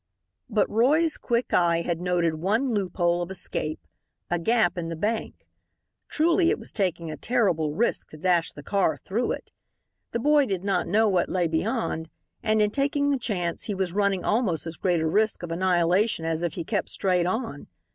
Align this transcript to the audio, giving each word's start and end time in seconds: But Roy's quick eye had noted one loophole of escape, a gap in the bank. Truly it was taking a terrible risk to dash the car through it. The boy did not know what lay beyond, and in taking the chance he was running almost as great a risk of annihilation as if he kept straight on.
But 0.49 0.67
Roy's 0.67 1.15
quick 1.15 1.53
eye 1.53 1.81
had 1.83 2.01
noted 2.01 2.33
one 2.41 2.73
loophole 2.73 3.21
of 3.21 3.29
escape, 3.29 3.79
a 4.31 4.39
gap 4.39 4.75
in 4.75 4.89
the 4.89 4.95
bank. 4.95 5.45
Truly 6.09 6.49
it 6.49 6.57
was 6.57 6.71
taking 6.71 7.11
a 7.11 7.17
terrible 7.17 7.73
risk 7.75 8.09
to 8.09 8.17
dash 8.17 8.51
the 8.51 8.63
car 8.63 8.97
through 8.97 9.33
it. 9.33 9.51
The 10.11 10.19
boy 10.19 10.47
did 10.47 10.63
not 10.63 10.87
know 10.87 11.07
what 11.07 11.29
lay 11.29 11.47
beyond, 11.47 12.09
and 12.41 12.63
in 12.63 12.71
taking 12.71 13.11
the 13.11 13.19
chance 13.19 13.65
he 13.65 13.75
was 13.75 13.93
running 13.93 14.25
almost 14.25 14.65
as 14.65 14.75
great 14.77 15.01
a 15.01 15.07
risk 15.07 15.43
of 15.43 15.51
annihilation 15.51 16.25
as 16.25 16.41
if 16.41 16.55
he 16.55 16.63
kept 16.63 16.89
straight 16.89 17.27
on. 17.27 17.67